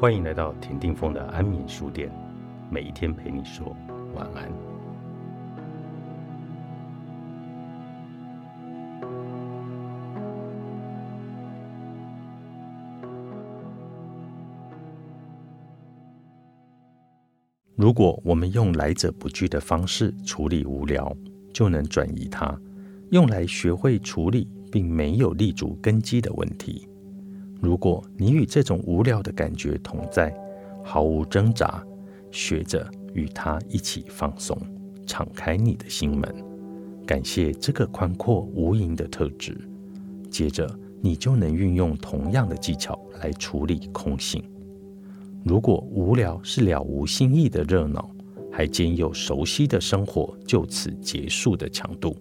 [0.00, 2.10] 欢迎来到田定峰的安眠书店，
[2.70, 3.76] 每一天陪你说
[4.14, 4.50] 晚安。
[17.76, 21.14] 如果我们用来者不拒的方式处理无聊，
[21.52, 22.58] 就能转移它，
[23.10, 26.88] 用来学会处理并没有立足根基的问题。
[27.60, 30.34] 如果你与这种无聊的感觉同在，
[30.82, 31.84] 毫无挣扎，
[32.30, 34.56] 学着与它一起放松，
[35.06, 36.34] 敞开你的心门，
[37.06, 39.56] 感谢这个宽阔无垠的特质。
[40.30, 40.66] 接着，
[41.02, 44.42] 你就能运用同样的技巧来处理空性。
[45.44, 48.10] 如果无聊是了无新意的热闹，
[48.50, 52.16] 还兼有熟悉的生活就此结束的强度，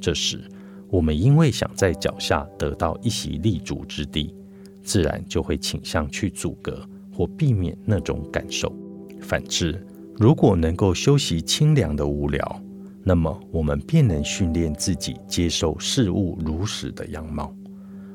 [0.00, 0.40] 这时
[0.88, 4.34] 我们因为想在脚下得到一席立足之地，
[4.82, 8.74] 自然就会倾向去阻隔或避免那种感受。
[9.20, 9.84] 反之，
[10.16, 12.62] 如果能够修习清凉的无聊，
[13.04, 17.54] 那么我们便能训练自己接受事物如实的样貌。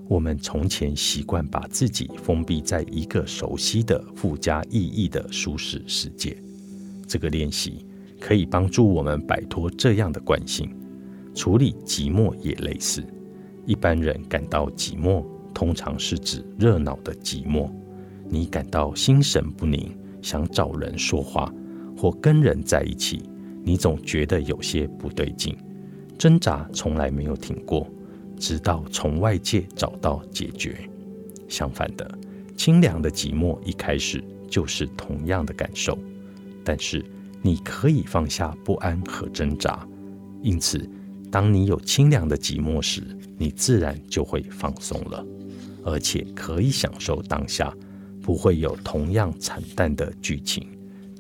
[0.08, 6.38] 我们从前习惯把自己封闭在一个熟悉的、附加意义的舒适世界。
[7.06, 7.86] 这个练习
[8.20, 10.74] 可以帮助我们摆脱这样的惯性。
[11.36, 13.04] 处理寂寞也类似。
[13.66, 15.26] 一般人感到寂寞，
[15.58, 17.68] 通常是指热闹的寂寞。
[18.30, 19.92] 你感到心神不宁，
[20.22, 21.52] 想找人说话
[21.98, 23.24] 或跟人在一起，
[23.64, 25.58] 你总觉得有些不对劲，
[26.16, 27.90] 挣扎从来没有停过。
[28.38, 30.78] 直到从外界找到解决。
[31.48, 32.08] 相反的，
[32.56, 35.98] 清凉的寂寞一开始就是同样的感受，
[36.64, 37.04] 但是
[37.42, 39.88] 你可以放下不安和挣扎。
[40.44, 40.88] 因此，
[41.32, 43.02] 当你有清凉的寂寞时，
[43.40, 45.26] 你自然就会放松了，
[45.88, 47.74] 而且可以享受当下，
[48.22, 50.68] 不会有同样惨淡的剧情，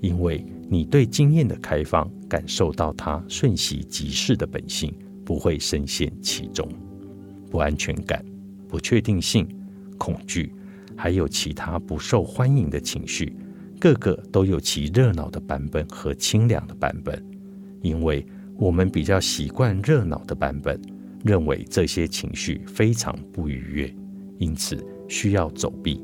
[0.01, 6.67] 因为你对经验的开放，感受到它瞬息即逝的本性，不会深陷其中。
[7.49, 8.21] 不安全感、
[8.67, 9.47] 不确定性、
[9.97, 10.53] 恐惧，
[10.97, 13.33] 还有其他不受欢迎的情绪，
[13.79, 17.25] 个个都有其热闹的版本和清凉的版本。
[17.81, 18.25] 因为
[18.57, 20.77] 我们比较习惯热闹的版本，
[21.23, 23.95] 认为这些情绪非常不愉悦，
[24.37, 26.01] 因此需要走避。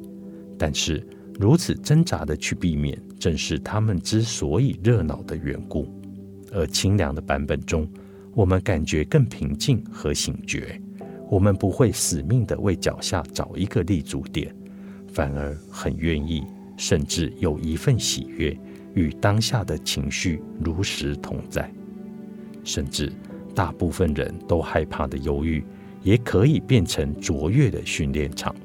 [0.57, 1.05] 但是
[1.39, 5.87] 如此挣扎的去避免，正是他们之所以热闹的缘故。
[6.51, 7.87] 而清凉的版本中，
[8.35, 10.79] 我们感觉更平静和醒觉。
[11.29, 14.55] 我们不会死命的为脚下找一个立足点，
[15.11, 16.43] 反而很愿意，
[16.77, 18.55] 甚至有一份喜悦，
[18.93, 21.71] 与当下的情绪如实同在。
[22.63, 23.11] 甚至
[23.55, 25.63] 大部分人都害怕的忧郁，
[26.03, 28.55] 也可以变成卓越的训练场，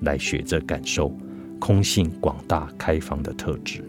[0.00, 1.16] 来学着感受
[1.60, 3.84] 空性广大开放的特质。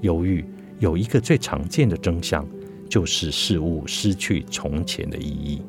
[0.00, 0.44] 忧郁
[0.78, 2.44] 有一个最常见的真相，
[2.88, 5.62] 就是事物失去从前的意义。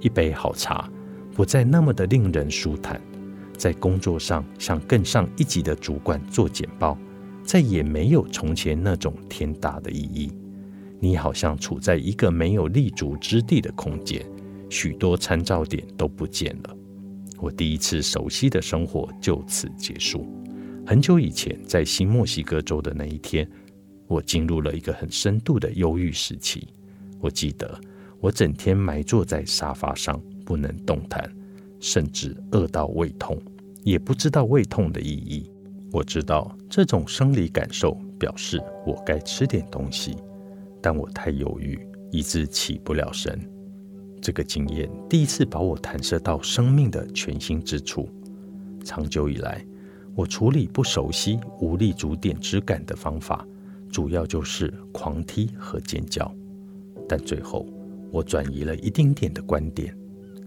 [0.00, 0.90] 一杯好茶。
[1.36, 3.00] 不再那么的令人舒坦，
[3.56, 6.96] 在工作上向更上一级的主管做简报，
[7.42, 10.30] 再也没有从前那种天大的意义。
[11.00, 14.24] 你好像处在一个没有立足之地的空间，
[14.68, 16.76] 许多参照点都不见了。
[17.38, 20.26] 我第一次熟悉的生活就此结束。
[20.86, 23.48] 很久以前，在新墨西哥州的那一天，
[24.06, 26.68] 我进入了一个很深度的忧郁时期。
[27.20, 27.80] 我记得，
[28.20, 30.20] 我整天埋坐在沙发上。
[30.46, 31.26] 不能动弹，
[31.80, 33.40] 甚至饿到胃痛，
[33.82, 35.50] 也不知道胃痛的意义。
[35.90, 40.14] 我知道这种生理感受表示我该吃点东西，
[40.82, 41.80] 但我太犹豫，
[42.10, 43.40] 以致起不了身。
[44.24, 48.08] 这个经验第一次把我弹射到生命的全新之处。
[48.82, 49.62] 长久以来，
[50.14, 53.46] 我处理不熟悉、无力足点之感的方法，
[53.90, 56.34] 主要就是狂踢和尖叫。
[57.06, 57.66] 但最后，
[58.10, 59.94] 我转移了一丁点的观点。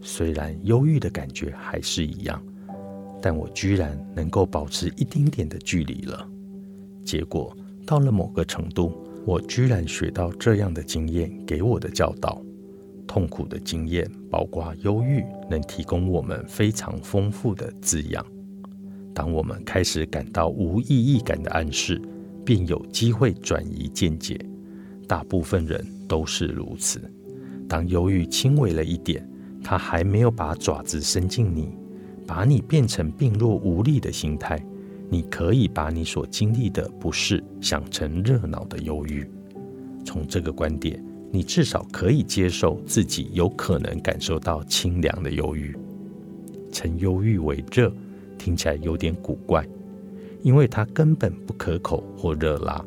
[0.02, 2.42] 虽然忧郁的感觉还是一样，
[3.22, 6.28] 但我居然能够保持一丁点的距离了。
[7.06, 8.92] 结果到了某个程度，
[9.24, 12.42] 我居然学到这样的经验给我的教导：
[13.08, 18.26] 痛苦的经验，包括忧郁，能提供我们非常丰富的滋养。
[19.14, 22.00] 当我们开始感到无意义感的暗示，
[22.46, 24.40] 便有机会转移见解。
[25.08, 27.02] 大部分人都是如此。
[27.68, 29.28] 当忧郁轻微了一点，
[29.64, 31.70] 他还没有把爪子伸进你，
[32.28, 34.64] 把你变成病弱无力的心态。
[35.10, 39.26] 你可以把你所经历的不适想成热闹的忧郁。
[40.04, 41.02] 从这个观点，
[41.32, 45.76] 你至少可以接受自己有可能感受到清凉的忧郁。
[46.72, 47.92] 称忧郁为热，
[48.38, 49.68] 听起来有点古怪。
[50.44, 52.84] 因为它根本不可口或热辣。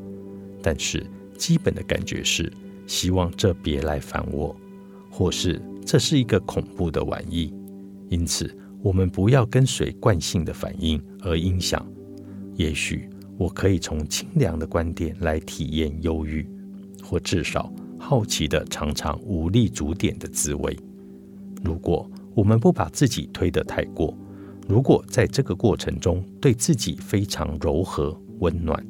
[0.62, 1.04] 但是
[1.37, 2.50] 基本的感觉是
[2.87, 4.54] 希望这别来烦我，
[5.10, 7.52] 或是这是一个恐怖的玩意。
[8.08, 11.86] 因此，我们不要跟随惯性的反应而影响。
[12.54, 16.46] 也许我可以从清凉的观点来体验忧郁，
[17.02, 17.72] 或至少
[18.10, 20.76] 好奇的尝尝无力足点的滋味。
[21.62, 24.12] 如果我们不把自己推得太过，
[24.66, 28.84] 如果在这个过程中对自己非常柔和温暖，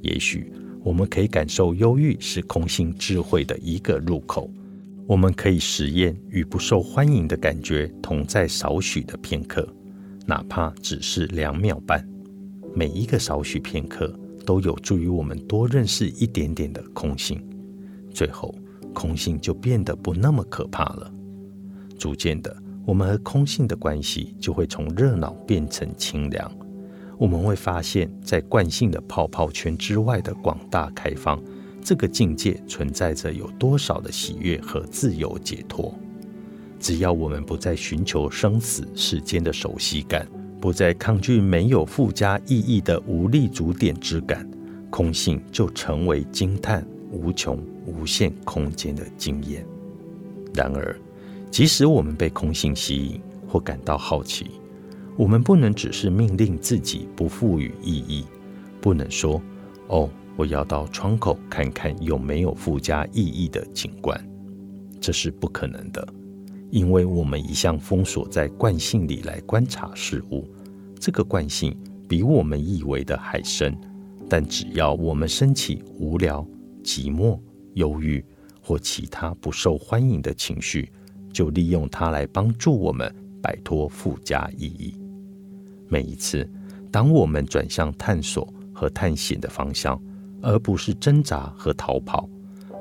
[0.00, 0.50] 也许
[0.82, 4.50] 我们可以感受忧郁是空性智慧的一个入口。
[5.06, 9.68] 我们可以实验与不受欢迎的感觉同在少许的片刻，
[10.24, 12.02] 哪怕只是两秒半。
[12.74, 17.38] 每一个少许片刻都有助于我们多认识一点点的空性，
[18.14, 18.54] 最后
[18.94, 21.12] 空性就变得不那么可怕了。
[21.98, 22.56] 逐渐的。
[22.86, 26.52] 我们和空性的关系就会从热闹变成清凉。
[27.16, 31.42] 我们会发现，在惯性的泡泡圈之外的广大开放，
[31.82, 35.94] 这个境界存在着有多少的喜悦和自由解脱。
[36.78, 40.28] 只要我们不再寻求生死世间的熟悉感，
[40.60, 44.46] 不再抗拒没有附加意义的无力足点之感，
[44.90, 49.64] 空性就成为惊叹无穷无限空间的经验。
[50.52, 50.94] 然而，
[51.50, 54.50] 即使我们被空性吸引或感到好奇，
[55.16, 58.24] 我们不能只是命令自己不赋予意义，
[58.80, 59.40] 不能说
[59.88, 64.20] ：“哦，我要到窗口看看有没有附加意义的景观。”
[65.00, 66.06] 这是不可能的，
[66.70, 70.48] 因为我们一向封锁在惯性里来观察事物。
[70.98, 71.76] 这个惯性
[72.08, 73.76] 比我们以为的还深，
[74.28, 76.46] 但只要我们升起无聊、
[76.84, 77.40] 寂寞、
[77.72, 78.24] 忧郁
[78.60, 80.92] 或其他不受欢迎的情绪，
[81.32, 84.94] 就利用它来帮助我们摆脱附加意义。
[85.88, 86.48] 每一次，
[86.92, 90.00] 当我们转向探索和探险的方向，
[90.42, 92.28] 而不是挣扎和逃跑，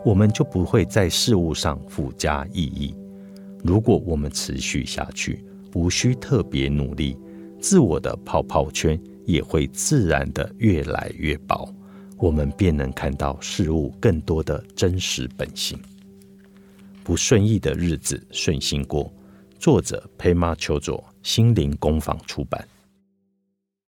[0.05, 2.93] 我们就不会在事物上附加意义。
[3.63, 7.17] 如果我们持续下去，无需特别努力，
[7.59, 11.73] 自我的泡泡圈也会自然的越来越薄，
[12.23, 15.77] 我们便能看到事物更多的真实本性。
[17.03, 19.13] 不顺意的日子顺心过。
[19.59, 22.65] 作者：佩玛丘佐，心灵工坊出版。